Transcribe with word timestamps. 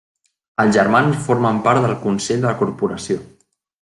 Els 0.61 0.77
germans 0.77 1.19
formen 1.27 1.59
part 1.67 1.85
del 1.85 1.93
consell 2.07 2.43
de 2.47 2.51
la 2.51 2.55
corporació. 2.63 3.21